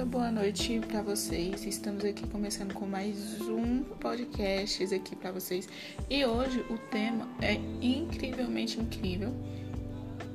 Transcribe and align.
toda 0.00 0.06
boa 0.06 0.30
noite 0.30 0.80
para 0.88 1.02
vocês. 1.02 1.66
Estamos 1.66 2.02
aqui 2.06 2.26
começando 2.26 2.72
com 2.72 2.86
mais 2.86 3.38
um 3.42 3.82
podcast 3.82 4.82
aqui 4.94 5.14
para 5.14 5.30
vocês. 5.30 5.68
E 6.08 6.24
hoje 6.24 6.64
o 6.70 6.78
tema 6.90 7.28
é 7.42 7.60
incrivelmente 7.82 8.80
incrível, 8.80 9.30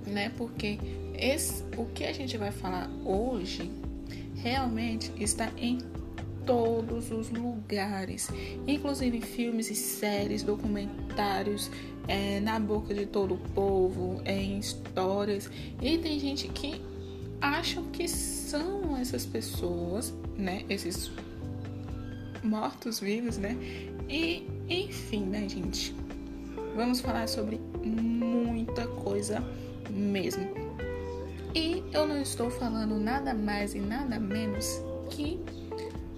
né? 0.06 0.32
Porque 0.38 0.78
esse, 1.18 1.64
o 1.78 1.86
que 1.86 2.04
a 2.04 2.14
gente 2.14 2.38
vai 2.38 2.52
falar 2.52 2.88
hoje 3.04 3.72
realmente 4.36 5.12
está 5.18 5.52
em 5.58 5.80
todos 6.46 7.10
os 7.10 7.32
lugares, 7.32 8.30
inclusive 8.68 9.20
filmes 9.20 9.72
e 9.72 9.76
séries, 9.76 10.44
documentários, 10.44 11.72
é, 12.08 12.40
na 12.40 12.60
boca 12.60 12.94
de 12.94 13.08
todo 13.08 13.34
o 13.34 13.38
povo, 13.56 14.22
é, 14.26 14.40
em 14.40 14.60
histórias. 14.60 15.50
E 15.82 15.98
tem 15.98 16.20
gente 16.20 16.50
que 16.50 16.80
acham 17.46 17.84
que 17.86 18.08
são 18.08 18.98
essas 18.98 19.26
pessoas, 19.26 20.14
né? 20.38 20.66
Esses 20.70 21.12
mortos-vivos, 22.44 23.38
né? 23.38 23.56
E, 24.10 24.48
enfim, 24.68 25.26
né, 25.26 25.48
gente? 25.48 25.96
Vamos 26.76 27.02
falar 27.02 27.28
sobre 27.28 27.60
muita 27.84 28.88
coisa 28.88 29.44
mesmo. 29.90 30.46
E 31.54 31.84
eu 31.94 32.08
não 32.08 32.20
estou 32.22 32.50
falando 32.50 32.98
nada 33.00 33.34
mais 33.34 33.76
e 33.76 33.80
nada 33.80 34.20
menos 34.20 34.82
que 35.10 35.40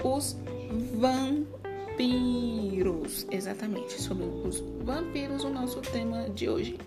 os 0.03 0.37
vampiros. 1.97 2.47
Exatamente, 3.29 4.01
sobre 4.01 4.25
os 4.25 4.63
vampiros, 4.83 5.43
o 5.43 5.49
nosso 5.49 5.81
tema 5.81 6.29
de 6.29 6.49
hoje. 6.49 6.79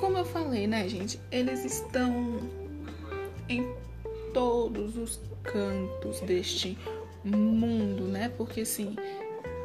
Como 0.00 0.16
eu 0.16 0.24
falei, 0.24 0.66
né, 0.66 0.88
gente? 0.88 1.20
Eles 1.30 1.64
estão 1.64 2.40
todos 4.80 4.96
os 4.96 5.20
cantos 5.42 6.20
deste 6.20 6.78
mundo, 7.22 8.04
né? 8.04 8.30
Porque 8.30 8.62
assim, 8.62 8.96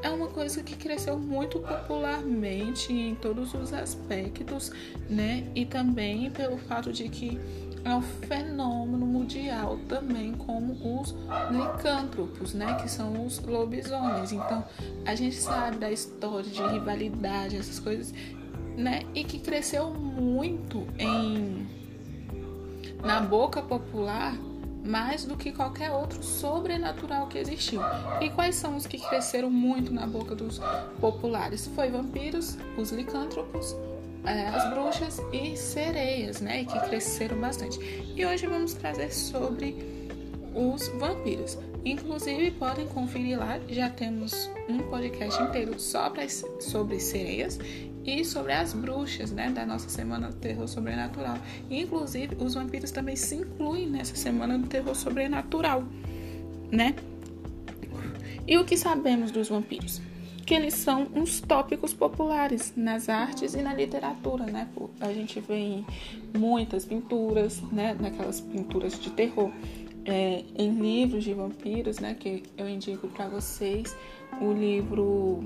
é 0.03 0.09
uma 0.09 0.27
coisa 0.27 0.61
que 0.61 0.75
cresceu 0.75 1.17
muito 1.17 1.59
popularmente 1.59 2.91
em 2.91 3.16
todos 3.16 3.53
os 3.53 3.71
aspectos, 3.71 4.71
né? 5.09 5.49
E 5.55 5.66
também 5.66 6.30
pelo 6.31 6.58
fato 6.58 6.91
de 6.91 7.08
que 7.08 7.39
é 7.86 7.95
um 7.95 8.02
fenômeno 8.02 9.05
mundial 9.05 9.77
também 9.88 10.33
como 10.33 10.73
os 10.99 11.16
licântropos, 11.52 12.53
né, 12.55 12.73
que 12.81 12.89
são 12.89 13.25
os 13.25 13.39
lobisomens. 13.39 14.31
Então, 14.31 14.66
a 15.05 15.13
gente 15.13 15.36
sabe 15.36 15.77
da 15.77 15.91
história 15.91 16.49
de 16.49 16.63
rivalidade, 16.63 17.55
essas 17.55 17.80
coisas, 17.80 18.11
né, 18.75 19.03
e 19.13 19.23
que 19.23 19.38
cresceu 19.38 19.91
muito 19.91 20.88
em 20.97 21.67
na 23.03 23.21
boca 23.21 23.61
popular 23.61 24.36
mais 24.86 25.25
do 25.25 25.36
que 25.36 25.52
qualquer 25.52 25.91
outro 25.91 26.22
sobrenatural 26.23 27.28
que 27.28 27.38
existiu. 27.38 27.81
E 28.22 28.30
quais 28.30 28.55
são 28.55 28.75
os 28.75 28.86
que 28.86 29.00
cresceram 29.00 29.50
muito 29.50 29.92
na 29.92 30.05
boca 30.05 30.36
dos 30.36 30.61
populares? 31.00 31.67
Foi 31.75 31.89
vampiros, 31.89 32.58
os 32.77 32.92
licântropos, 32.92 33.75
é, 34.23 34.47
as 34.47 34.69
bruxas 34.69 35.19
e 35.33 35.58
sereias, 35.58 36.39
né? 36.42 36.64
Que 36.66 36.80
cresceram 36.81 37.38
bastante. 37.39 37.80
E 38.16 38.25
hoje 38.25 38.45
vamos 38.45 38.73
trazer 38.73 39.11
sobre 39.11 39.75
os 40.53 40.88
vampiros. 40.99 41.58
Inclusive, 41.83 42.52
podem 42.52 42.88
conferir 42.88 43.38
lá, 43.38 43.59
já 43.70 43.89
temos 43.89 44.49
um 44.67 44.80
podcast 44.89 45.42
inteiro 45.44 45.80
só 45.80 46.09
pra, 46.09 46.27
sobre 46.27 46.99
sereias 46.99 47.59
e 48.06 48.23
sobre 48.23 48.53
as 48.53 48.73
bruxas, 48.73 49.31
né, 49.31 49.50
da 49.50 49.66
nossa 49.66 49.89
semana 49.89 50.30
do 50.30 50.36
terror 50.36 50.67
sobrenatural. 50.67 51.38
Inclusive, 51.70 52.38
os 52.39 52.53
vampiros 52.53 52.92
também 52.92 53.16
se 53.16 53.36
incluem 53.36 53.89
nessa 53.89 54.16
semana 54.16 54.58
do 54.58 54.67
terror 54.67 54.95
sobrenatural, 54.95 55.84
né? 56.71 56.95
E 58.48 58.58
o 58.58 58.64
que 58.64 58.77
sabemos 58.77 59.32
dos 59.32 59.49
vampiros? 59.49 60.02
Que 60.45 60.54
eles 60.54 60.76
são 60.76 61.08
uns 61.16 61.42
tópicos 61.42 61.92
populares 61.92 62.73
nas 62.76 63.10
artes 63.10 63.55
e 63.55 63.61
na 63.64 63.73
literatura, 63.73 64.45
né? 64.45 64.67
A 64.99 65.11
gente 65.11 65.39
vê 65.39 65.55
em 65.55 65.86
muitas 66.37 66.86
pinturas, 66.86 67.60
né? 67.72 67.98
Naquelas 67.99 68.39
pinturas 68.39 68.99
de 68.99 69.10
terror, 69.10 69.52
é, 70.05 70.43
em 70.55 70.70
livros 70.80 71.23
de 71.23 71.33
vampiros, 71.33 71.98
né? 71.98 72.14
Que 72.14 72.43
eu 72.55 72.70
indico 72.70 73.08
para 73.08 73.27
vocês 73.27 73.98
o 74.39 74.54
livro 74.54 75.43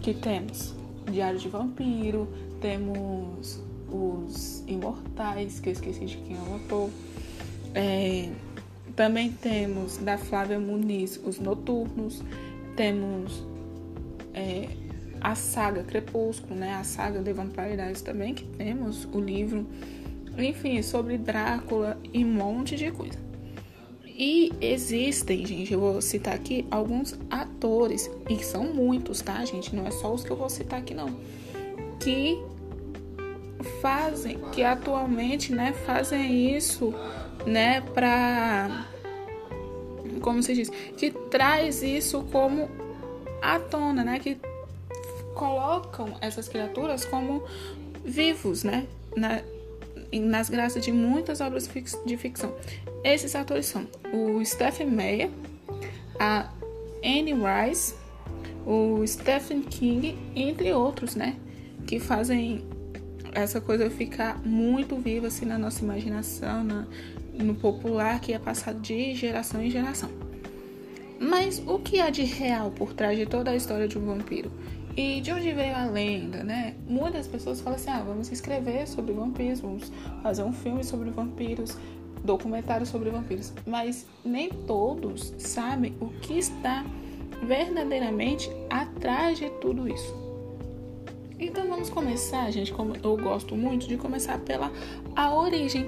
que 0.00 0.14
temos 0.14 0.74
Diário 1.10 1.38
de 1.38 1.48
Vampiro, 1.48 2.28
temos 2.60 3.60
os 3.90 4.64
Imortais, 4.66 5.60
que 5.60 5.68
eu 5.68 5.72
esqueci 5.72 6.06
de 6.06 6.16
quem 6.18 6.36
é 6.36 6.40
o 6.40 6.52
autor. 6.54 6.90
É, 7.74 8.30
também 8.94 9.32
temos 9.32 9.98
da 9.98 10.18
Flávia 10.18 10.58
Muniz 10.58 11.20
os 11.24 11.38
Noturnos, 11.38 12.22
temos 12.76 13.44
é, 14.34 14.68
a 15.20 15.34
saga 15.34 15.82
Crepúsculo, 15.82 16.54
né? 16.54 16.74
A 16.74 16.84
saga 16.84 17.22
The 17.22 17.32
Vampire 17.32 17.76
Diaries 17.76 18.02
também, 18.02 18.34
que 18.34 18.44
temos 18.44 19.06
o 19.12 19.20
livro. 19.20 19.66
Enfim, 20.36 20.80
sobre 20.82 21.18
Drácula 21.18 21.98
e 22.12 22.24
um 22.24 22.32
monte 22.32 22.76
de 22.76 22.90
coisa. 22.90 23.18
E 24.06 24.52
existem, 24.60 25.44
gente, 25.46 25.72
eu 25.72 25.80
vou 25.80 26.00
citar 26.00 26.34
aqui 26.34 26.66
alguns 26.70 27.18
atores, 27.62 28.10
e 28.28 28.42
são 28.42 28.64
muitos, 28.64 29.22
tá, 29.22 29.44
gente? 29.44 29.74
Não 29.74 29.86
é 29.86 29.90
só 29.92 30.12
os 30.12 30.24
que 30.24 30.30
eu 30.30 30.36
vou 30.36 30.50
citar 30.50 30.80
aqui, 30.80 30.92
não. 30.92 31.14
Que 32.00 32.42
fazem, 33.80 34.40
que 34.50 34.64
atualmente, 34.64 35.52
né, 35.52 35.72
fazem 35.86 36.56
isso, 36.56 36.92
né, 37.46 37.80
pra. 37.80 38.88
Como 40.20 40.42
se 40.42 40.54
diz? 40.54 40.70
Que 40.96 41.10
traz 41.10 41.82
isso 41.82 42.24
como 42.32 42.68
à 43.40 43.60
tona, 43.60 44.04
né? 44.04 44.18
Que 44.18 44.38
colocam 45.34 46.16
essas 46.20 46.48
criaturas 46.48 47.04
como 47.04 47.44
vivos, 48.04 48.64
né? 48.64 48.86
Na, 49.16 49.40
nas 50.12 50.50
graças 50.50 50.84
de 50.84 50.92
muitas 50.92 51.40
obras 51.40 51.68
de 52.04 52.16
ficção. 52.16 52.54
Esses 53.04 53.34
atores 53.34 53.66
são 53.66 53.86
o 54.12 54.44
Stephen 54.44 54.90
Meyer, 54.90 55.30
a 56.20 56.48
Anne 57.04 57.34
Rice, 57.34 57.94
o 58.66 59.06
Stephen 59.06 59.62
King, 59.62 60.18
entre 60.34 60.72
outros, 60.72 61.14
né? 61.14 61.36
Que 61.86 61.98
fazem 61.98 62.64
essa 63.32 63.60
coisa 63.60 63.88
ficar 63.90 64.38
muito 64.44 64.96
viva 64.96 65.26
assim 65.26 65.46
na 65.46 65.58
nossa 65.58 65.82
imaginação, 65.82 66.62
na, 66.62 66.86
no 67.32 67.54
popular 67.54 68.20
que 68.20 68.32
é 68.32 68.38
passado 68.38 68.80
de 68.80 69.14
geração 69.14 69.62
em 69.62 69.70
geração. 69.70 70.10
Mas 71.18 71.62
o 71.66 71.78
que 71.78 72.00
há 72.00 72.10
de 72.10 72.24
real 72.24 72.70
por 72.70 72.92
trás 72.92 73.16
de 73.16 73.26
toda 73.26 73.50
a 73.52 73.56
história 73.56 73.86
de 73.86 73.96
um 73.96 74.04
vampiro? 74.04 74.50
E 74.96 75.20
de 75.20 75.32
onde 75.32 75.52
veio 75.52 75.74
a 75.74 75.86
lenda, 75.86 76.44
né? 76.44 76.74
Muitas 76.86 77.26
pessoas 77.26 77.60
falam 77.60 77.76
assim: 77.76 77.90
ah, 77.90 78.02
vamos 78.02 78.30
escrever 78.30 78.86
sobre 78.86 79.12
vampiros, 79.12 79.60
vamos 79.60 79.90
fazer 80.22 80.42
um 80.42 80.52
filme 80.52 80.84
sobre 80.84 81.10
vampiros, 81.10 81.78
documentário 82.24 82.86
sobre 82.86 83.10
vampiros. 83.10 83.52
Mas 83.66 84.06
nem 84.24 84.50
todos 84.50 85.34
sabem 85.38 85.94
o 86.00 86.08
que 86.20 86.38
está 86.38 86.84
verdadeiramente 87.42 88.50
atrás 88.70 89.38
de 89.38 89.50
tudo 89.60 89.88
isso. 89.88 90.14
Então 91.38 91.66
vamos 91.66 91.90
começar, 91.90 92.50
gente, 92.50 92.72
como 92.72 92.94
eu 93.02 93.16
gosto 93.16 93.56
muito 93.56 93.88
de 93.88 93.96
começar 93.96 94.38
pela 94.38 94.70
a 95.16 95.34
origem. 95.34 95.86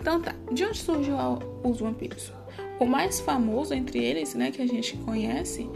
Então 0.00 0.20
tá, 0.20 0.34
de 0.50 0.64
onde 0.64 0.78
surgiu 0.78 1.16
os 1.62 1.80
vampiros? 1.80 2.32
O 2.80 2.86
mais 2.86 3.20
famoso 3.20 3.74
entre 3.74 4.02
eles, 4.02 4.34
né, 4.34 4.50
que 4.50 4.62
a 4.62 4.66
gente 4.66 4.96
conhece, 4.98 5.68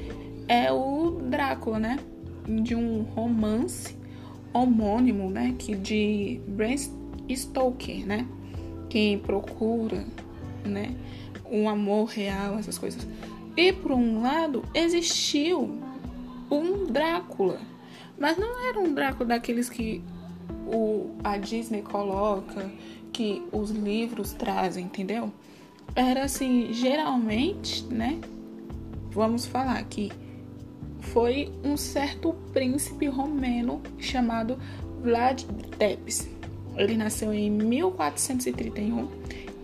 é 0.48 0.72
o 0.72 1.18
Drácula, 1.22 1.78
né? 1.78 1.98
de 2.46 2.74
um 2.74 3.02
romance 3.02 3.96
homônimo, 4.52 5.30
né, 5.30 5.54
que 5.58 5.76
de 5.76 6.40
Bram 6.48 6.74
Stoker, 7.28 8.06
né, 8.06 8.26
que 8.90 9.16
procura, 9.18 10.04
né, 10.64 10.94
um 11.50 11.68
amor 11.68 12.06
real, 12.06 12.58
essas 12.58 12.76
coisas. 12.76 13.06
E 13.56 13.72
por 13.72 13.92
um 13.92 14.20
lado 14.22 14.62
existiu 14.74 15.78
um 16.50 16.84
Drácula, 16.86 17.60
mas 18.18 18.36
não 18.36 18.68
era 18.68 18.78
um 18.78 18.92
Drácula 18.92 19.30
daqueles 19.30 19.70
que 19.70 20.02
o, 20.66 21.10
a 21.24 21.38
Disney 21.38 21.82
coloca, 21.82 22.70
que 23.12 23.42
os 23.52 23.70
livros 23.70 24.32
trazem, 24.32 24.84
entendeu? 24.84 25.32
Era 25.94 26.24
assim, 26.24 26.72
geralmente, 26.72 27.84
né? 27.84 28.20
Vamos 29.10 29.46
falar 29.46 29.82
que 29.84 30.12
foi 31.00 31.50
um 31.64 31.76
certo 31.76 32.32
príncipe 32.52 33.06
romeno 33.06 33.80
chamado 33.98 34.58
Vlad 35.02 35.44
Tepes. 35.78 36.39
Ele 36.76 36.96
nasceu 36.96 37.32
em 37.32 37.50
1431 37.50 39.08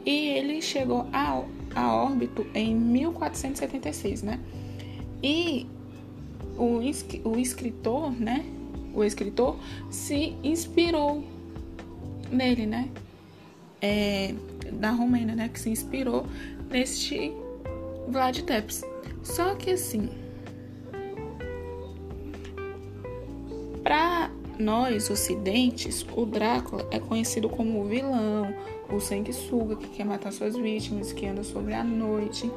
e 0.05 0.29
ele 0.29 0.63
chegou 0.63 1.07
a, 1.13 1.43
a 1.75 1.95
órbito 1.95 2.47
em 2.55 2.75
1476, 2.75 4.23
né? 4.23 4.41
E 5.23 5.67
o, 6.57 6.81
o 7.29 7.39
escritor, 7.39 8.13
né? 8.13 8.45
O 8.95 9.05
escritor 9.05 9.57
se 9.91 10.35
inspirou 10.43 11.25
nele, 12.31 12.67
né? 12.67 12.89
É, 13.81 14.35
da 14.73 14.91
Romênia, 14.91 15.35
né? 15.35 15.49
Que 15.49 15.61
se 15.61 15.71
inspirou 15.71 16.27
neste 16.71 17.33
Vlad 18.09 18.39
Tepes. 18.41 18.83
Só 19.23 19.55
que 19.55 19.71
assim, 19.71 20.09
nós 24.59 25.11
ocidentes, 25.11 26.05
o 26.15 26.25
Drácula 26.25 26.87
é 26.91 26.99
conhecido 26.99 27.49
como 27.49 27.81
o 27.81 27.85
vilão, 27.85 28.55
o 28.91 29.01
sanguessuga 29.01 29.77
que 29.77 29.89
quer 29.89 30.05
matar 30.05 30.33
suas 30.33 30.57
vítimas, 30.57 31.13
que 31.13 31.27
anda 31.27 31.43
sobre 31.43 31.75
a 31.75 31.85
noite. 31.85 32.51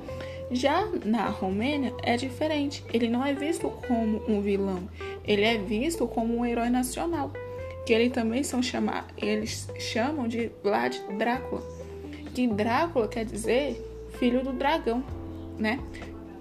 Já 0.52 0.88
na 1.06 1.28
Romênia 1.28 1.94
é 2.02 2.18
diferente. 2.18 2.84
Ele 2.92 3.10
não 3.10 3.24
é 3.24 3.34
visto 3.34 3.70
como 3.88 4.22
um 4.28 4.42
vilão, 4.42 4.88
ele 5.24 5.44
é 5.44 5.58
visto 5.58 6.08
como 6.08 6.38
um 6.38 6.46
herói 6.46 6.70
nacional, 6.70 7.32
que 7.86 7.94
eles 7.94 8.12
também 8.12 8.44
são 8.44 8.62
chamados, 8.62 9.12
eles 9.18 9.68
chamam 9.78 10.28
de 10.28 10.52
Vlad 10.64 10.96
Drácula. 11.18 11.62
Que 12.34 12.48
Drácula 12.48 13.08
quer 13.08 13.26
dizer 13.26 13.86
filho 14.20 14.44
do 14.44 14.54
dragão, 14.54 15.04
né? 15.58 15.80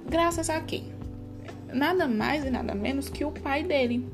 Graças 0.08 0.48
a 0.48 0.60
quem? 0.60 0.92
Nada 1.72 2.08
mais 2.08 2.44
e 2.44 2.50
nada 2.50 2.74
menos 2.74 3.08
que 3.08 3.24
o 3.24 3.30
pai 3.30 3.62
dele, 3.62 4.06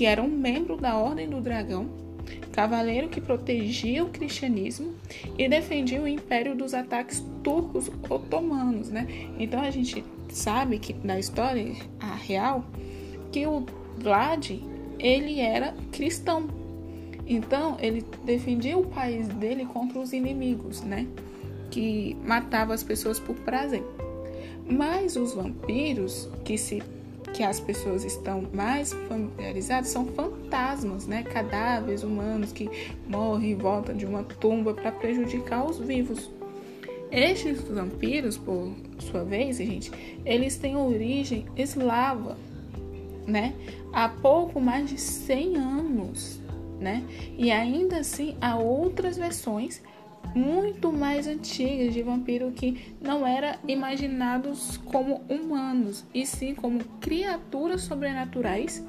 que 0.00 0.06
era 0.06 0.22
um 0.22 0.28
membro 0.28 0.78
da 0.78 0.96
Ordem 0.96 1.28
do 1.28 1.42
Dragão, 1.42 1.90
cavaleiro 2.52 3.10
que 3.10 3.20
protegia 3.20 4.02
o 4.02 4.08
cristianismo 4.08 4.94
e 5.36 5.46
defendia 5.46 6.00
o 6.00 6.08
império 6.08 6.56
dos 6.56 6.72
ataques 6.72 7.22
turcos 7.44 7.90
otomanos, 8.08 8.88
né? 8.88 9.06
Então 9.38 9.60
a 9.60 9.68
gente 9.68 10.02
sabe 10.30 10.78
que 10.78 10.96
na 11.04 11.18
história 11.18 11.76
real 12.26 12.64
que 13.30 13.46
o 13.46 13.66
Vlad 13.98 14.52
ele 14.98 15.38
era 15.38 15.74
cristão. 15.92 16.48
Então 17.26 17.76
ele 17.78 18.02
defendia 18.24 18.78
o 18.78 18.86
país 18.86 19.28
dele 19.28 19.66
contra 19.66 19.98
os 19.98 20.14
inimigos, 20.14 20.80
né? 20.80 21.06
Que 21.70 22.16
matava 22.24 22.72
as 22.72 22.82
pessoas 22.82 23.20
por 23.20 23.36
prazer. 23.36 23.84
Mas 24.66 25.14
os 25.14 25.34
vampiros 25.34 26.26
que 26.42 26.56
se 26.56 26.82
que 27.34 27.42
as 27.42 27.60
pessoas 27.60 28.04
estão 28.04 28.46
mais 28.52 28.92
familiarizadas 29.08 29.88
são 29.88 30.06
fantasmas, 30.06 31.06
né? 31.06 31.22
Cadáveres 31.22 32.02
humanos 32.02 32.52
que 32.52 32.68
morrem 33.06 33.50
e 33.50 33.54
voltam 33.54 33.96
de 33.96 34.06
uma 34.06 34.24
tumba 34.24 34.74
para 34.74 34.92
prejudicar 34.92 35.64
os 35.64 35.78
vivos. 35.78 36.30
Estes 37.10 37.62
vampiros, 37.62 38.36
por 38.36 38.72
sua 38.98 39.24
vez, 39.24 39.56
gente, 39.56 39.90
eles 40.24 40.56
têm 40.56 40.76
origem 40.76 41.44
eslava, 41.56 42.36
né? 43.26 43.54
Há 43.92 44.08
pouco 44.08 44.60
mais 44.60 44.88
de 44.88 44.98
100 44.98 45.56
anos, 45.56 46.40
né? 46.78 47.02
E 47.36 47.50
ainda 47.50 47.98
assim 47.98 48.36
há 48.40 48.56
outras 48.56 49.16
versões 49.16 49.82
muito 50.34 50.92
mais 50.92 51.26
antigas 51.26 51.92
de 51.92 52.02
vampiro 52.02 52.52
que 52.52 52.94
não 53.00 53.26
eram 53.26 53.58
imaginados 53.66 54.76
como 54.76 55.22
humanos, 55.28 56.04
e 56.14 56.24
sim 56.24 56.54
como 56.54 56.84
criaturas 57.00 57.82
sobrenaturais, 57.82 58.84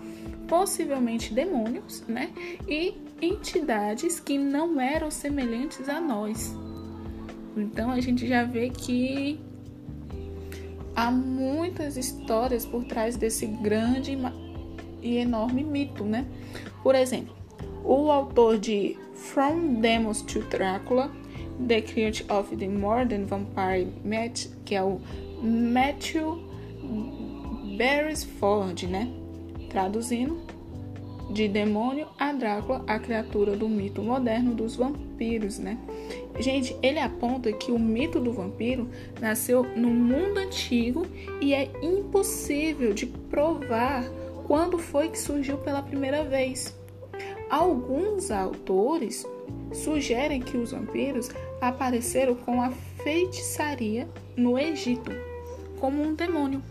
possivelmente 0.47 1.33
demônios, 1.33 2.03
né? 2.07 2.31
E 2.67 2.95
entidades 3.21 4.19
que 4.19 4.37
não 4.37 4.79
eram 4.79 5.09
semelhantes 5.09 5.87
a 5.89 5.99
nós. 5.99 6.55
Então 7.55 7.91
a 7.91 7.99
gente 7.99 8.27
já 8.27 8.43
vê 8.43 8.69
que 8.69 9.39
há 10.95 11.11
muitas 11.11 11.97
histórias 11.97 12.65
por 12.65 12.83
trás 12.85 13.15
desse 13.17 13.45
grande 13.45 14.17
e 15.01 15.17
enorme 15.17 15.63
mito, 15.63 16.03
né? 16.03 16.25
Por 16.83 16.95
exemplo, 16.95 17.35
o 17.83 18.11
autor 18.11 18.57
de 18.57 18.97
From 19.21 19.79
Demos 19.79 20.21
to 20.23 20.39
Drácula 20.41 21.09
The 21.67 21.81
Cult 21.81 22.25
of 22.29 22.55
the 22.57 22.67
Modern 22.67 23.25
Vampire 23.25 23.87
Matt, 24.03 24.47
que 24.65 24.75
é 24.75 24.83
o 24.83 24.99
Matthew 25.41 26.41
Beresford, 27.77 28.87
né? 28.87 29.07
Traduzindo, 29.69 30.37
de 31.31 31.47
demônio 31.47 32.07
a 32.19 32.33
Drácula, 32.33 32.83
a 32.87 32.99
criatura 32.99 33.55
do 33.55 33.69
mito 33.69 34.01
moderno 34.01 34.53
dos 34.53 34.75
vampiros, 34.75 35.59
né? 35.59 35.77
Gente, 36.39 36.75
ele 36.81 36.99
aponta 36.99 37.53
que 37.53 37.71
o 37.71 37.79
mito 37.79 38.19
do 38.19 38.33
vampiro 38.33 38.89
nasceu 39.21 39.63
no 39.77 39.89
mundo 39.89 40.39
antigo 40.39 41.05
e 41.39 41.53
é 41.53 41.71
impossível 41.81 42.93
de 42.93 43.05
provar 43.05 44.03
quando 44.45 44.77
foi 44.77 45.09
que 45.09 45.19
surgiu 45.19 45.57
pela 45.59 45.81
primeira 45.81 46.23
vez. 46.23 46.80
Alguns 47.51 48.31
autores 48.31 49.27
sugerem 49.73 50.39
que 50.39 50.55
os 50.55 50.71
vampiros 50.71 51.29
apareceram 51.59 52.33
com 52.33 52.61
a 52.61 52.71
feitiçaria 53.03 54.07
no 54.37 54.57
Egito, 54.57 55.11
como 55.77 56.01
um 56.01 56.15
demônio 56.15 56.63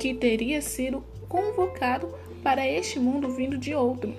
que 0.00 0.12
teria 0.12 0.60
sido 0.60 1.04
convocado 1.28 2.12
para 2.42 2.66
este 2.66 2.98
mundo 2.98 3.30
vindo 3.30 3.56
de 3.56 3.72
outro. 3.72 4.12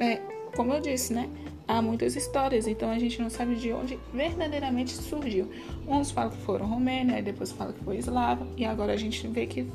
É, 0.00 0.16
como 0.56 0.72
eu 0.72 0.80
disse, 0.80 1.12
né? 1.12 1.28
Há 1.68 1.82
muitas 1.82 2.16
histórias, 2.16 2.66
então 2.66 2.90
a 2.90 2.98
gente 2.98 3.20
não 3.20 3.28
sabe 3.28 3.54
de 3.56 3.70
onde 3.70 3.98
verdadeiramente 4.14 4.92
surgiu. 4.92 5.50
Uns 5.86 6.10
falam 6.10 6.30
que 6.30 6.38
foram 6.38 6.66
Romênia, 6.66 7.16
aí 7.16 7.22
depois 7.22 7.52
falam 7.52 7.74
que 7.74 7.84
foi 7.84 7.98
eslava, 7.98 8.46
e 8.56 8.64
agora 8.64 8.94
a 8.94 8.96
gente 8.96 9.28
vê 9.28 9.46
que 9.46 9.66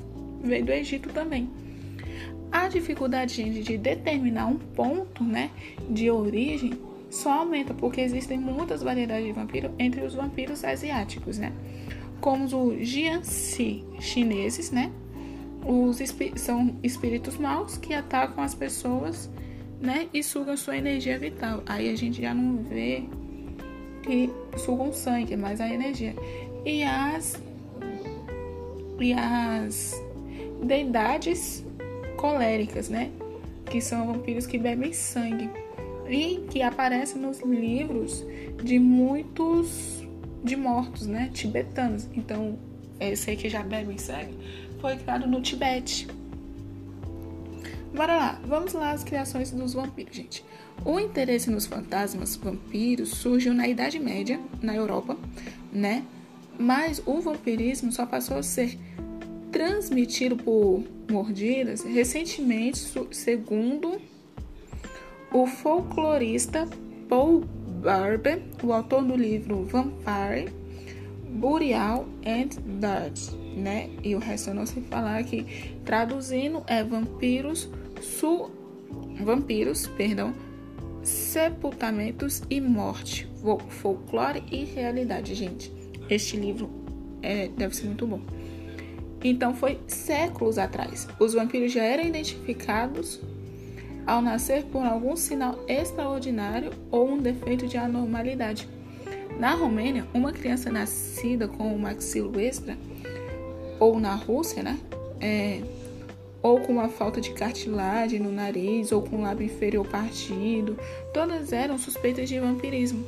veio 0.41 0.65
do 0.65 0.71
Egito 0.71 1.09
também. 1.09 1.47
A 2.51 2.67
dificuldade, 2.67 3.61
de 3.61 3.77
determinar 3.77 4.47
um 4.47 4.57
ponto, 4.57 5.23
né, 5.23 5.51
de 5.89 6.09
origem 6.09 6.73
só 7.09 7.39
aumenta 7.39 7.73
porque 7.73 8.01
existem 8.01 8.37
muitas 8.37 8.83
variedades 8.83 9.25
de 9.25 9.31
vampiro 9.31 9.71
entre 9.79 10.01
os 10.01 10.13
vampiros 10.13 10.63
asiáticos, 10.63 11.37
né? 11.37 11.51
Como 12.21 12.45
os 12.45 12.87
Jiangxi 12.87 13.83
chineses, 13.99 14.71
né? 14.71 14.91
Os 15.65 15.97
são 16.35 16.75
espíritos 16.83 17.37
maus 17.37 17.77
que 17.77 17.93
atacam 17.93 18.43
as 18.43 18.53
pessoas, 18.53 19.29
né? 19.81 20.07
E 20.13 20.21
sugam 20.21 20.55
sua 20.55 20.77
energia 20.77 21.17
vital. 21.17 21.63
Aí 21.65 21.89
a 21.89 21.95
gente 21.95 22.21
já 22.21 22.33
não 22.33 22.63
vê 22.63 23.03
que 24.03 24.29
sugam 24.57 24.93
sangue, 24.93 25.35
mas 25.35 25.59
a 25.59 25.67
energia. 25.67 26.15
E 26.65 26.83
as 26.83 27.41
e 28.99 29.13
as 29.13 29.99
deidades 30.61 31.65
coléricas, 32.19 32.89
né? 32.89 33.09
Que 33.65 33.79
são 33.79 34.05
vampiros 34.07 34.45
que 34.45 34.57
bebem 34.57 34.91
sangue 34.91 35.49
e 36.09 36.45
que 36.49 36.61
aparece 36.61 37.17
nos 37.17 37.39
livros 37.39 38.25
de 38.61 38.77
muitos 38.77 40.05
de 40.43 40.55
mortos, 40.55 41.07
né, 41.07 41.29
tibetanos. 41.33 42.07
Então, 42.13 42.57
esse 42.99 43.29
aí 43.29 43.37
que 43.37 43.49
já 43.49 43.63
bebe 43.63 43.99
sangue 44.01 44.33
foi 44.81 44.97
criado 44.97 45.27
no 45.27 45.41
Tibete. 45.41 46.07
Bora 47.93 48.15
lá, 48.15 48.41
vamos 48.45 48.73
lá 48.73 48.91
as 48.91 49.03
criações 49.03 49.51
dos 49.51 49.73
vampiros, 49.73 50.15
gente. 50.15 50.43
O 50.85 50.99
interesse 50.99 51.49
nos 51.49 51.65
fantasmas 51.65 52.35
vampiros 52.35 53.09
surgiu 53.09 53.53
na 53.53 53.67
Idade 53.67 53.99
Média, 53.99 54.39
na 54.61 54.75
Europa, 54.75 55.17
né? 55.71 56.03
Mas 56.57 57.01
o 57.05 57.19
vampirismo 57.19 57.91
só 57.91 58.05
passou 58.05 58.37
a 58.37 58.43
ser 58.43 58.77
transmitido 59.51 60.35
por 60.35 60.83
mordidas 61.09 61.83
recentemente, 61.83 62.79
segundo 63.11 63.99
o 65.31 65.45
folclorista 65.45 66.67
Paul 67.07 67.43
Barber, 67.81 68.41
o 68.63 68.73
autor 68.73 69.03
do 69.03 69.15
livro 69.15 69.63
Vampire, 69.63 70.51
Burial 71.29 72.07
and 72.25 72.49
Dead, 72.79 73.17
né? 73.55 73.89
E 74.03 74.15
o 74.15 74.19
resto 74.19 74.49
eu 74.49 74.55
não 74.55 74.65
sei 74.65 74.83
falar 74.83 75.17
aqui. 75.17 75.45
Traduzindo 75.85 76.63
é 76.67 76.83
vampiros, 76.83 77.69
su, 78.01 78.51
vampiros, 79.23 79.87
perdão, 79.87 80.33
sepultamentos 81.03 82.43
e 82.49 82.59
morte, 82.59 83.29
folclore 83.81 84.43
e 84.51 84.65
realidade, 84.65 85.33
gente. 85.35 85.71
Este 86.09 86.37
livro 86.37 86.69
é, 87.21 87.47
deve 87.47 87.75
ser 87.75 87.85
muito 87.85 88.05
bom. 88.05 88.21
Então 89.23 89.53
foi 89.53 89.79
séculos 89.87 90.57
atrás. 90.57 91.07
Os 91.19 91.33
vampiros 91.33 91.71
já 91.71 91.83
eram 91.83 92.03
identificados 92.03 93.19
ao 94.07 94.21
nascer 94.21 94.63
por 94.63 94.85
algum 94.85 95.15
sinal 95.15 95.59
extraordinário 95.67 96.71
ou 96.89 97.09
um 97.09 97.17
defeito 97.17 97.67
de 97.67 97.77
anormalidade. 97.77 98.67
Na 99.39 99.53
Romênia, 99.53 100.05
uma 100.13 100.33
criança 100.33 100.71
nascida 100.71 101.47
com 101.47 101.73
o 101.73 101.79
maxilo 101.79 102.39
extra, 102.39 102.77
ou 103.79 103.99
na 103.99 104.15
Rússia, 104.15 104.61
né? 104.61 104.77
É, 105.21 105.61
ou 106.41 106.59
com 106.61 106.73
uma 106.73 106.89
falta 106.89 107.21
de 107.21 107.31
cartilagem 107.31 108.19
no 108.19 108.31
nariz, 108.31 108.91
ou 108.91 109.01
com 109.01 109.17
o 109.17 109.21
lábio 109.21 109.45
inferior 109.45 109.87
partido, 109.87 110.77
todas 111.13 111.53
eram 111.53 111.77
suspeitas 111.77 112.27
de 112.27 112.39
vampirismo. 112.39 113.05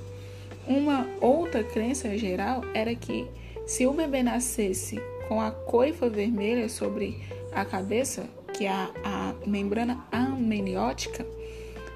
Uma 0.68 1.08
outra 1.20 1.64
crença 1.64 2.18
geral 2.18 2.64
era 2.74 2.94
que 2.94 3.28
se 3.66 3.86
o 3.88 3.94
bebê 3.94 4.22
nascesse 4.22 5.02
com 5.32 5.40
a 5.40 5.50
coifa 5.50 6.10
vermelha 6.10 6.68
sobre 6.68 7.18
a 7.54 7.64
cabeça, 7.64 8.26
que 8.54 8.68
a, 8.68 8.92
a 9.02 9.34
membrana 9.48 10.06
amniótica 10.12 11.26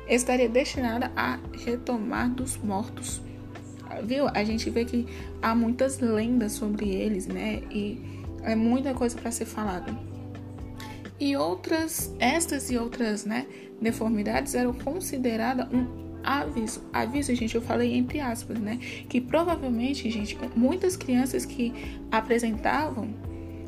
estaria 0.08 0.48
destinada 0.48 1.12
a 1.18 1.38
retomar 1.66 2.30
dos 2.30 2.56
mortos. 2.56 3.22
Viu? 4.06 4.30
A 4.30 4.42
gente 4.46 4.70
vê 4.70 4.86
que 4.86 5.06
há 5.42 5.54
muitas 5.54 6.00
lendas 6.00 6.54
sobre 6.54 6.88
eles, 6.88 7.28
né? 7.28 7.62
E 7.70 8.24
É 8.42 8.56
muita 8.56 8.94
coisa 8.94 9.18
para 9.18 9.30
ser 9.32 9.44
falada. 9.44 9.94
E 11.20 11.36
outras, 11.36 12.16
estas 12.20 12.72
e 12.72 12.78
outras, 12.78 13.26
né, 13.26 13.48
deformidades 13.82 14.56
eram 14.56 14.74
consideradas 14.74 15.68
um 15.74 16.05
aviso. 16.26 16.82
Aviso, 16.92 17.34
gente, 17.36 17.56
eu 17.56 17.62
falei 17.62 17.96
entre 17.96 18.20
aspas, 18.20 18.60
né? 18.60 18.78
Que 19.08 19.22
provavelmente, 19.22 20.10
gente, 20.10 20.38
muitas 20.56 20.98
crianças 20.98 21.46
que 21.46 21.74
apresentavam 22.12 23.10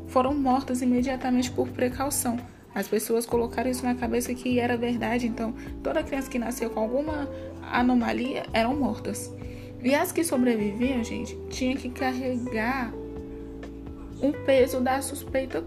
foram 0.08 0.34
mortas 0.34 0.82
imediatamente 0.82 1.50
por 1.50 1.68
precaução. 1.68 2.38
As 2.74 2.86
pessoas 2.86 3.24
colocaram 3.24 3.70
isso 3.70 3.84
na 3.84 3.94
cabeça 3.94 4.34
que 4.34 4.58
era 4.58 4.76
verdade, 4.76 5.26
então 5.26 5.54
toda 5.82 6.02
criança 6.02 6.30
que 6.30 6.38
nasceu 6.38 6.70
com 6.70 6.80
alguma 6.80 7.28
anomalia 7.62 8.44
eram 8.52 8.76
mortas. 8.76 9.32
E 9.82 9.94
as 9.94 10.10
que 10.10 10.24
sobreviviam, 10.24 11.02
gente, 11.04 11.36
tinha 11.50 11.76
que 11.76 11.88
carregar 11.88 12.92
um 14.20 14.32
peso 14.32 14.80
da 14.80 15.00
suspeita 15.00 15.64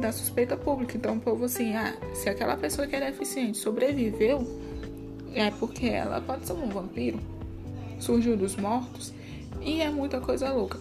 da 0.00 0.12
suspeita 0.12 0.56
pública. 0.56 0.96
Então, 0.96 1.16
o 1.16 1.20
povo 1.20 1.44
assim, 1.44 1.74
ah, 1.74 1.94
se 2.14 2.28
aquela 2.28 2.56
pessoa 2.56 2.86
que 2.86 2.96
era 2.96 3.06
deficiente 3.06 3.58
sobreviveu, 3.58 4.46
é 5.34 5.50
porque 5.50 5.86
ela 5.86 6.20
pode 6.20 6.46
ser 6.46 6.52
um 6.52 6.68
vampiro, 6.68 7.20
surgiu 7.98 8.36
dos 8.36 8.56
mortos 8.56 9.12
e 9.60 9.80
é 9.80 9.90
muita 9.90 10.20
coisa 10.20 10.50
louca. 10.52 10.78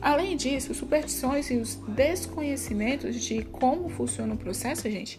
Além 0.00 0.36
disso, 0.36 0.74
superstições 0.74 1.50
e 1.50 1.56
os 1.56 1.74
desconhecimentos 1.88 3.16
de 3.16 3.42
como 3.44 3.88
funciona 3.88 4.34
o 4.34 4.36
processo, 4.36 4.88
gente, 4.88 5.18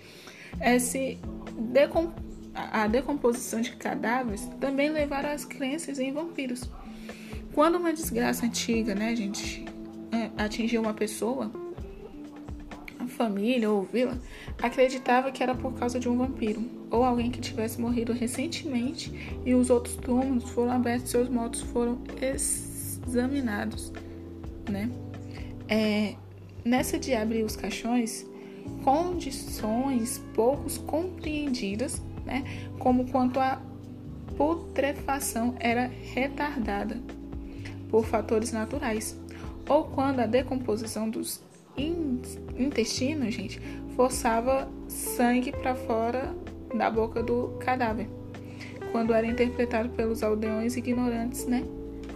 decom 1.72 2.12
a 2.54 2.88
decomposição 2.88 3.62
de 3.62 3.72
cadáveres 3.76 4.50
também 4.60 4.90
levaram 4.90 5.30
às 5.30 5.46
crenças 5.46 6.00
em 6.00 6.12
vampiros. 6.12 6.70
Quando 7.54 7.76
uma 7.78 7.94
desgraça 7.94 8.46
antiga, 8.46 8.94
né, 8.96 9.16
gente, 9.16 9.66
é, 10.12 10.44
atingiu 10.44 10.82
uma 10.82 10.94
pessoa, 10.94 11.52
a 13.00 13.08
família 13.08 13.70
ou 13.70 13.84
vila 13.84 14.18
acreditava 14.62 15.32
que 15.32 15.42
era 15.42 15.56
por 15.56 15.74
causa 15.74 16.00
de 16.00 16.10
um 16.10 16.18
vampiro 16.18 16.79
ou 16.92 17.04
alguém 17.04 17.30
que 17.30 17.40
tivesse 17.40 17.80
morrido 17.80 18.14
recentemente 18.14 19.40
e 19.46 19.54
os 19.54 19.70
outros 19.70 19.96
túmulos 19.96 20.50
foram 20.50 20.72
abertos, 20.72 21.12
seus 21.12 21.30
mortos 21.30 21.62
foram 21.62 22.00
examinados, 22.22 23.92
né? 24.70 24.90
É, 25.68 26.16
nessa 26.66 26.98
de 26.98 27.14
abrir 27.14 27.44
os 27.44 27.56
caixões, 27.56 28.26
condições 28.84 30.24
poucos 30.34 30.78
compreendidas, 30.78 32.02
né? 32.26 32.44
Como 32.80 33.10
quanto 33.10 33.40
a 33.40 33.62
putrefação 34.36 35.56
era 35.60 35.92
retardada 36.14 37.00
por 37.90 38.06
fatores 38.06 38.52
naturais, 38.52 39.18
ou 39.68 39.84
quando 39.86 40.20
a 40.20 40.26
decomposição 40.26 41.10
dos 41.10 41.42
intestinos, 42.58 43.34
gente, 43.34 43.62
forçava 43.96 44.70
sangue 44.88 45.52
para 45.52 45.76
fora 45.76 46.36
da 46.74 46.90
boca 46.90 47.22
do 47.22 47.58
cadáver, 47.60 48.08
quando 48.92 49.14
era 49.14 49.26
interpretado 49.26 49.90
pelos 49.90 50.24
aldeões 50.24 50.76
ignorantes, 50.78 51.46
né, 51.46 51.64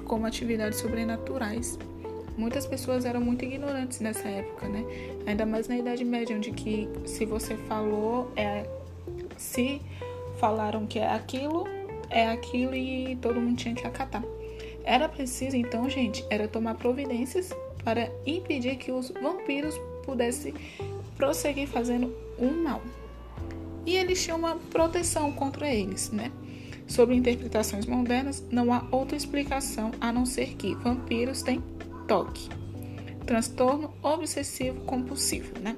como 0.05 0.25
atividades 0.25 0.79
sobrenaturais. 0.79 1.77
Muitas 2.37 2.65
pessoas 2.65 3.05
eram 3.05 3.21
muito 3.21 3.45
ignorantes 3.45 3.99
nessa 3.99 4.27
época, 4.27 4.67
né? 4.67 4.83
Ainda 5.27 5.45
mais 5.45 5.67
na 5.67 5.77
Idade 5.77 6.03
Média, 6.03 6.35
onde 6.35 6.51
que 6.51 6.89
se 7.05 7.25
você 7.25 7.55
falou 7.55 8.31
é 8.35 8.65
se 9.37 9.79
falaram 10.37 10.87
que 10.87 10.97
é 10.97 11.07
aquilo, 11.07 11.67
é 12.09 12.27
aquilo 12.27 12.75
e 12.75 13.15
todo 13.21 13.39
mundo 13.39 13.57
tinha 13.57 13.75
que 13.75 13.85
acatar. 13.85 14.23
Era 14.83 15.07
preciso 15.07 15.55
então, 15.55 15.89
gente, 15.89 16.25
era 16.29 16.47
tomar 16.47 16.75
providências 16.75 17.51
para 17.83 18.11
impedir 18.25 18.77
que 18.77 18.91
os 18.91 19.11
vampiros 19.11 19.79
pudessem 20.05 20.53
prosseguir 21.15 21.67
fazendo 21.67 22.13
um 22.39 22.63
mal. 22.63 22.81
E 23.85 23.95
eles 23.95 24.23
tinham 24.23 24.37
uma 24.37 24.55
proteção 24.55 25.31
contra 25.31 25.67
eles, 25.67 26.11
né? 26.11 26.31
Sobre 26.87 27.15
interpretações 27.15 27.85
modernas, 27.85 28.45
não 28.51 28.73
há 28.73 28.85
outra 28.91 29.15
explicação 29.15 29.91
a 29.99 30.11
não 30.11 30.25
ser 30.25 30.55
que 30.55 30.75
vampiros 30.75 31.41
têm 31.41 31.63
toque, 32.07 32.49
transtorno 33.25 33.93
obsessivo 34.01 34.81
compulsivo, 34.81 35.53
né? 35.59 35.75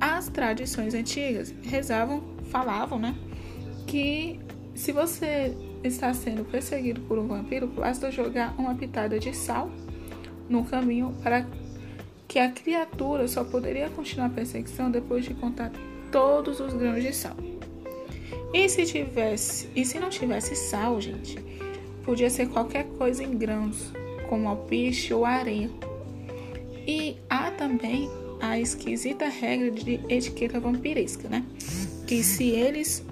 As 0.00 0.28
tradições 0.28 0.94
antigas 0.94 1.54
rezavam, 1.62 2.22
falavam, 2.50 2.98
né, 2.98 3.14
que 3.86 4.40
se 4.74 4.92
você 4.92 5.56
está 5.82 6.12
sendo 6.14 6.44
perseguido 6.44 7.00
por 7.02 7.18
um 7.18 7.26
vampiro, 7.26 7.66
basta 7.66 8.10
jogar 8.10 8.54
uma 8.58 8.74
pitada 8.74 9.18
de 9.18 9.34
sal 9.34 9.70
no 10.48 10.64
caminho 10.64 11.14
para 11.22 11.46
que 12.26 12.38
a 12.38 12.50
criatura 12.50 13.28
só 13.28 13.44
poderia 13.44 13.88
continuar 13.90 14.26
a 14.26 14.30
perseguição 14.30 14.90
depois 14.90 15.24
de 15.24 15.34
contar 15.34 15.70
todos 16.14 16.60
os 16.60 16.72
grãos 16.72 17.02
de 17.02 17.12
sal. 17.12 17.34
E 18.52 18.68
se 18.68 18.86
tivesse, 18.86 19.68
e 19.74 19.84
se 19.84 19.98
não 19.98 20.08
tivesse 20.08 20.54
sal, 20.54 21.00
gente, 21.00 21.36
podia 22.04 22.30
ser 22.30 22.48
qualquer 22.50 22.84
coisa 22.96 23.24
em 23.24 23.36
grãos, 23.36 23.92
como 24.28 24.48
alpiche 24.48 25.12
ou 25.12 25.24
areia. 25.24 25.68
E 26.86 27.16
há 27.28 27.50
também 27.50 28.08
a 28.40 28.60
esquisita 28.60 29.26
regra 29.26 29.72
de 29.72 29.98
etiqueta 30.08 30.60
vampiresca, 30.60 31.28
né? 31.28 31.44
Que 32.06 32.22
se 32.22 32.44
eles 32.44 33.04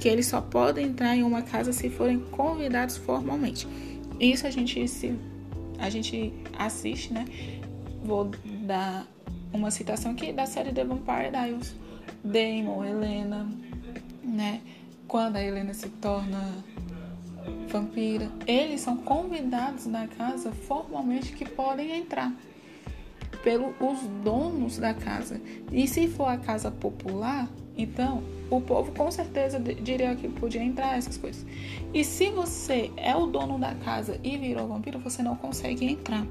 que 0.00 0.08
eles 0.08 0.26
só 0.26 0.40
podem 0.40 0.86
entrar 0.86 1.14
em 1.14 1.24
uma 1.24 1.42
casa 1.42 1.70
se 1.70 1.90
forem 1.90 2.18
convidados 2.30 2.96
formalmente. 2.96 3.68
Isso 4.18 4.46
a 4.46 4.50
gente 4.50 4.88
se 4.88 5.14
a 5.78 5.90
gente 5.90 6.32
assiste, 6.58 7.12
né? 7.12 7.26
Vou 8.02 8.30
dar 8.62 9.06
uma 9.52 9.70
citação 9.70 10.12
aqui 10.12 10.32
da 10.32 10.46
série 10.46 10.72
The 10.72 10.84
Vampire 10.84 11.30
Diaries. 11.30 11.87
Damon, 12.22 12.84
Helena, 12.84 13.48
né? 14.22 14.60
Quando 15.06 15.36
a 15.36 15.42
Helena 15.42 15.72
se 15.72 15.88
torna 15.88 16.64
vampira, 17.68 18.30
eles 18.46 18.80
são 18.80 18.96
convidados 18.96 19.86
da 19.86 20.06
casa 20.06 20.52
formalmente 20.52 21.32
que 21.32 21.44
podem 21.44 21.98
entrar 21.98 22.32
pelos 23.42 24.00
donos 24.22 24.78
da 24.78 24.92
casa. 24.92 25.40
E 25.72 25.86
se 25.86 26.08
for 26.08 26.26
a 26.26 26.36
casa 26.36 26.70
popular, 26.70 27.48
então 27.76 28.22
o 28.50 28.60
povo 28.60 28.92
com 28.92 29.10
certeza 29.10 29.60
diria 29.60 30.14
que 30.16 30.28
podia 30.28 30.62
entrar 30.62 30.98
essas 30.98 31.16
coisas. 31.16 31.46
E 31.94 32.02
se 32.04 32.30
você 32.30 32.90
é 32.96 33.14
o 33.14 33.26
dono 33.26 33.58
da 33.58 33.74
casa 33.76 34.18
e 34.22 34.36
virou 34.36 34.68
vampiro, 34.68 34.98
você 34.98 35.22
não 35.22 35.36
consegue 35.36 35.86
entrar. 35.86 36.26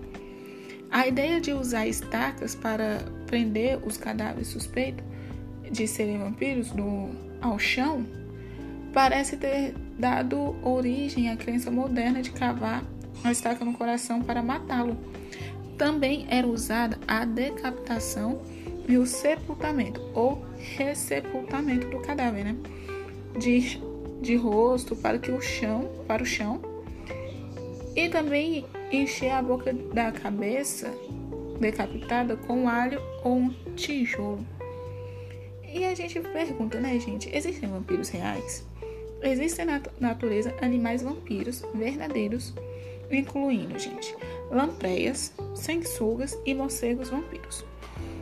A 0.90 1.08
ideia 1.08 1.42
de 1.42 1.52
usar 1.52 1.88
estacas 1.88 2.56
para 2.56 3.00
prender 3.26 3.80
os 3.86 3.98
cadáveres 3.98 4.48
suspeitos 4.48 5.06
de 5.72 5.88
serem 5.88 6.18
vampiros 6.18 6.72
no, 6.72 7.10
ao 7.42 7.58
chão 7.58 8.06
parece 8.94 9.38
ter 9.38 9.76
dado 9.98 10.56
origem 10.68 11.30
à 11.30 11.38
crença 11.38 11.70
moderna 11.70 12.22
de 12.22 12.32
cavar 12.32 12.84
a 13.24 13.32
estaca 13.32 13.64
no 13.64 13.74
coração 13.74 14.22
para 14.22 14.42
matá-lo. 14.42 14.98
Também 15.78 16.26
era 16.30 16.48
usada 16.48 16.98
a 17.08 17.26
decapitação 17.26 18.42
e 18.88 18.98
o 18.98 19.06
sepultamento 19.06 20.02
ou 20.14 20.44
ressepultamento 20.58 21.88
do 21.90 22.00
cadáver, 22.00 22.46
né? 22.46 22.56
De, 23.38 23.80
de 24.22 24.36
rosto 24.36 24.96
para 24.96 25.20
que 25.20 25.32
o 25.32 25.42
chão, 25.42 25.90
para 26.08 26.24
o 26.24 26.26
chão, 26.26 26.62
e 27.96 28.10
também 28.10 28.66
encher 28.92 29.32
a 29.32 29.42
boca 29.42 29.74
da 29.74 30.12
cabeça 30.12 30.92
decapitada 31.60 32.36
com 32.38 32.70
alho 32.70 33.02
ou 33.24 33.38
um 33.38 33.50
tijolo. 33.76 34.57
E 35.74 35.86
a 35.86 35.94
gente 35.94 36.20
pergunta, 36.20 36.80
né, 36.80 37.00
gente? 37.00 37.30
Existem 37.36 37.70
vampiros 37.70 38.10
reais? 38.10 38.66
Existem 39.22 39.66
na 39.66 39.82
natureza 40.00 40.54
animais 40.62 41.02
vampiros 41.02 41.64
verdadeiros, 41.74 42.54
incluindo, 43.12 43.78
gente, 43.78 44.16
lampreias, 44.52 45.34
sanguessugas 45.56 46.38
e 46.46 46.54
morcegos 46.54 47.10
vampiros. 47.10 47.66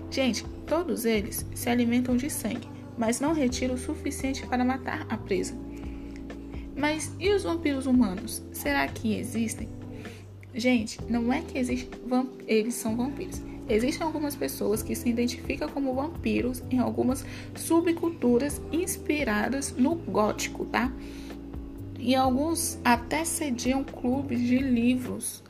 Gente, 0.09 0.45
todos 0.65 1.05
eles 1.05 1.45
se 1.53 1.69
alimentam 1.69 2.15
de 2.15 2.29
sangue, 2.29 2.69
mas 2.97 3.19
não 3.19 3.33
retiram 3.33 3.75
o 3.75 3.77
suficiente 3.77 4.45
para 4.47 4.63
matar 4.63 5.05
a 5.09 5.17
presa. 5.17 5.55
Mas 6.75 7.11
e 7.19 7.29
os 7.29 7.43
vampiros 7.43 7.85
humanos? 7.85 8.41
Será 8.51 8.87
que 8.87 9.17
existem? 9.17 9.69
Gente, 10.53 10.99
não 11.09 11.31
é 11.31 11.41
que 11.41 11.57
existem 11.57 11.99
eles 12.47 12.75
são 12.75 12.95
vampiros. 12.95 13.41
Existem 13.67 14.05
algumas 14.05 14.35
pessoas 14.35 14.83
que 14.83 14.95
se 14.95 15.09
identificam 15.09 15.67
como 15.69 15.93
vampiros 15.93 16.63
em 16.69 16.79
algumas 16.79 17.25
subculturas 17.55 18.61
inspiradas 18.71 19.73
no 19.75 19.95
gótico, 19.95 20.65
tá? 20.65 20.91
E 21.99 22.13
alguns 22.13 22.79
até 22.83 23.25
sediam 23.25 23.83
clubes 23.83 24.39
de 24.39 24.59
livros 24.59 25.43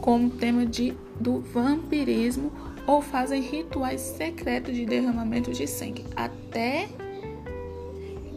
como 0.00 0.30
tema 0.30 0.66
de, 0.66 0.94
do 1.20 1.40
vampirismo 1.40 2.50
ou 2.86 3.00
fazem 3.00 3.40
rituais 3.40 4.00
secretos 4.00 4.74
de 4.74 4.84
derramamento 4.84 5.52
de 5.52 5.66
sangue, 5.66 6.04
até 6.16 6.88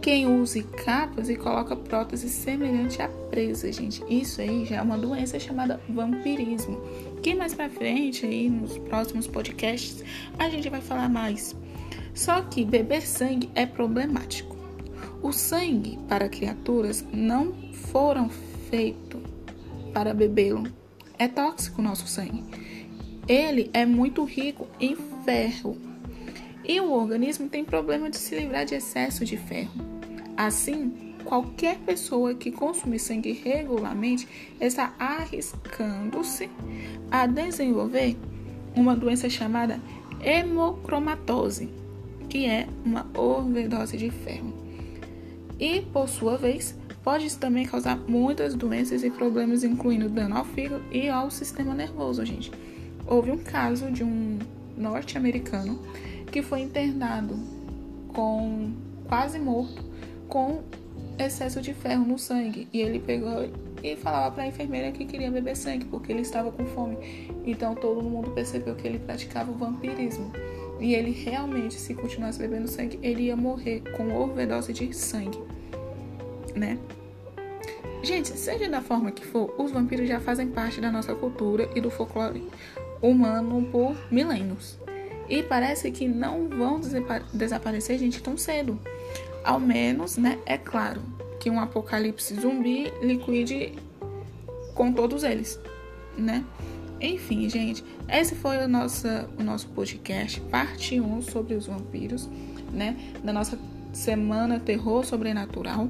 quem 0.06 0.28
use 0.28 0.62
capas 0.62 1.30
e 1.30 1.36
coloca 1.36 1.76
prótese 1.76 2.30
semelhante 2.30 3.02
à 3.02 3.08
presa, 3.08 3.72
gente. 3.72 4.04
Isso 4.08 4.40
aí 4.40 4.64
já 4.64 4.76
é 4.76 4.82
uma 4.84 5.00
doença 5.00 5.40
chamada 5.40 5.82
vampirismo. 5.90 6.80
Que 7.26 7.34
mais 7.34 7.56
pra 7.56 7.68
frente, 7.68 8.24
aí 8.24 8.48
nos 8.48 8.78
próximos 8.78 9.26
podcasts, 9.26 10.04
a 10.38 10.48
gente 10.48 10.70
vai 10.70 10.80
falar 10.80 11.10
mais. 11.10 11.56
Só 12.14 12.40
que 12.44 12.64
beber 12.64 13.02
sangue 13.02 13.50
é 13.56 13.66
problemático. 13.66 14.56
O 15.24 15.32
sangue 15.32 15.98
para 16.08 16.30
criaturas 16.30 17.04
não 17.12 17.52
foram 17.74 18.30
feito 18.70 19.20
para 19.92 20.14
bebê-lo. 20.14 20.72
É 21.18 21.28
tóxico 21.28 21.82
o 21.82 21.84
nosso 21.84 22.06
sangue. 22.06 22.44
Ele 23.28 23.72
é 23.74 23.88
muito 23.88 24.24
rico 24.24 24.68
em 24.80 24.96
ferro. 25.26 25.80
E 26.64 26.80
o 26.80 26.92
organismo 26.92 27.50
tem 27.50 27.66
problema 27.66 28.08
de 28.08 28.18
se 28.18 28.36
livrar 28.36 28.66
de 28.66 28.76
excesso 28.76 29.26
de 29.26 29.36
ferro. 29.36 29.74
Assim, 30.38 31.05
qualquer 31.26 31.80
pessoa 31.80 32.34
que 32.36 32.52
consumir 32.52 33.00
sangue 33.00 33.34
regularmente 33.34 34.28
está 34.62 34.94
arriscando-se 34.98 36.50
a 37.12 37.26
desenvolver 37.26 38.16
uma 38.76 38.96
doença 38.96 39.30
chamada 39.30 39.80
hemocromatose, 40.24 41.70
que 42.30 42.46
é 42.46 42.68
uma 42.86 43.06
overdose 43.14 43.98
de 43.98 44.10
ferro. 44.10 44.54
E, 45.60 45.82
por 45.82 46.08
sua 46.08 46.38
vez, 46.38 46.76
pode 47.04 47.36
também 47.38 47.66
causar 47.66 47.98
muitas 47.98 48.56
doenças 48.56 49.04
e 49.04 49.10
problemas, 49.10 49.64
incluindo 49.64 50.10
dano 50.10 50.38
ao 50.38 50.46
fígado 50.46 50.84
e 50.92 51.10
ao 51.10 51.32
sistema 51.32 51.74
nervoso, 51.74 52.26
gente. 52.26 52.52
Houve 53.08 53.32
um 53.32 53.38
caso 53.38 53.92
de 53.92 54.04
um 54.04 54.40
norte-americano 54.78 55.80
que 56.32 56.42
foi 56.42 56.62
internado 56.62 57.36
com 58.10 58.72
quase 59.08 59.40
morto 59.40 59.84
com 60.28 60.64
excesso 61.18 61.62
de 61.62 61.74
ferro 61.74 62.06
no 62.06 62.18
sangue 62.18 62.68
e 62.74 62.82
ele 62.82 63.00
pegou 63.00 63.50
e 63.84 63.96
falava 63.96 64.34
para 64.34 64.44
a 64.44 64.48
enfermeira 64.48 64.92
que 64.92 65.06
queria 65.06 65.32
beber 65.32 65.56
sangue 65.56 65.86
porque 65.86 66.12
ele 66.12 66.22
estava 66.22 66.52
com 66.52 66.66
fome. 66.66 66.98
Então 67.46 67.76
todo 67.76 68.02
mundo 68.02 68.32
percebeu 68.32 68.76
que 68.76 68.88
ele 68.88 69.00
praticava 69.00 69.52
o 69.52 69.56
vampirismo. 69.56 70.32
E 70.80 70.94
ele 70.94 71.12
realmente, 71.12 71.76
se 71.76 71.94
continuasse 71.94 72.38
bebendo 72.38 72.68
sangue, 72.68 73.00
ele 73.02 73.24
ia 73.24 73.36
morrer 73.36 73.82
com 73.96 74.14
overdose 74.14 74.74
de 74.74 74.94
sangue 74.94 75.40
né? 76.56 76.78
Gente, 78.02 78.30
seja 78.38 78.70
da 78.70 78.82
forma 78.82 79.12
que 79.12 79.26
for, 79.26 79.54
os 79.58 79.72
vampiros 79.72 80.08
já 80.08 80.20
fazem 80.20 80.48
parte 80.48 80.80
da 80.80 80.92
nossa 80.92 81.14
cultura 81.14 81.70
e 81.76 81.82
do 81.82 81.90
folclore 81.90 82.48
humano 83.02 83.68
por 83.72 83.96
milênios. 84.12 84.78
E 85.28 85.42
parece 85.42 85.92
que 85.92 86.08
não 86.08 86.48
vão 86.48 86.80
desaparecer, 87.34 87.98
gente, 87.98 88.22
tão 88.22 88.38
cedo. 88.38 88.80
Ao 89.46 89.60
menos, 89.60 90.18
né? 90.18 90.40
É 90.44 90.58
claro 90.58 91.02
que 91.40 91.52
um 91.52 91.60
apocalipse 91.60 92.34
zumbi 92.34 92.92
liquide 93.00 93.74
com 94.74 94.92
todos 94.92 95.24
eles, 95.24 95.60
né? 96.18 96.44
Enfim, 97.00 97.48
gente, 97.48 97.84
esse 98.10 98.34
foi 98.34 98.58
o 98.58 98.68
nosso, 98.68 99.08
o 99.38 99.44
nosso 99.44 99.68
podcast, 99.68 100.42
parte 100.42 101.00
1 101.00 101.22
sobre 101.22 101.54
os 101.54 101.68
vampiros, 101.68 102.28
né? 102.74 102.98
Da 103.24 103.32
nossa 103.32 103.60
semana 103.94 104.60
Terror 104.60 105.06
Sobrenatural. 105.06 105.90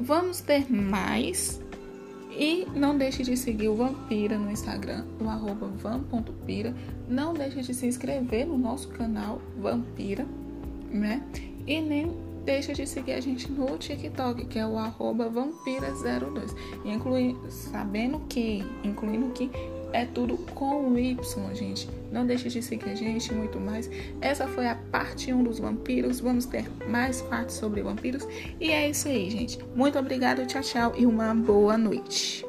Vamos 0.00 0.40
ter 0.40 0.72
mais. 0.72 1.60
E 2.30 2.66
não 2.74 2.96
deixe 2.96 3.22
de 3.22 3.36
seguir 3.36 3.68
o 3.68 3.74
Vampira 3.74 4.38
no 4.38 4.50
Instagram, 4.50 5.04
o 5.20 5.28
arroba 5.28 5.66
van.pira. 5.66 6.74
Não 7.06 7.34
deixe 7.34 7.60
de 7.60 7.74
se 7.74 7.86
inscrever 7.86 8.46
no 8.46 8.56
nosso 8.56 8.88
canal 8.88 9.42
Vampira, 9.58 10.24
né? 10.90 11.22
E 11.66 11.80
nem 11.82 12.29
deixe 12.44 12.72
de 12.72 12.86
seguir 12.86 13.12
a 13.12 13.20
gente 13.20 13.50
no 13.50 13.76
TikTok, 13.78 14.46
que 14.46 14.58
é 14.58 14.66
o 14.66 14.78
arroba 14.78 15.30
vampira02. 15.30 16.54
Inclui, 16.84 17.36
sabendo 17.48 18.20
que, 18.28 18.64
incluindo 18.82 19.30
que 19.30 19.50
é 19.92 20.04
tudo 20.04 20.36
com 20.54 20.88
o 20.88 20.98
Y, 20.98 21.54
gente. 21.54 21.88
Não 22.12 22.26
deixe 22.26 22.48
de 22.48 22.62
seguir 22.62 22.90
a 22.90 22.94
gente, 22.94 23.32
muito 23.34 23.58
mais. 23.58 23.90
Essa 24.20 24.46
foi 24.46 24.68
a 24.68 24.74
parte 24.74 25.32
1 25.32 25.42
dos 25.42 25.58
vampiros. 25.58 26.20
Vamos 26.20 26.46
ter 26.46 26.64
mais 26.88 27.22
partes 27.22 27.56
sobre 27.56 27.82
vampiros. 27.82 28.26
E 28.60 28.70
é 28.70 28.88
isso 28.88 29.08
aí, 29.08 29.30
gente. 29.30 29.58
Muito 29.74 29.98
obrigada, 29.98 30.46
tchau, 30.46 30.62
tchau 30.62 30.92
e 30.96 31.06
uma 31.06 31.34
boa 31.34 31.76
noite. 31.76 32.44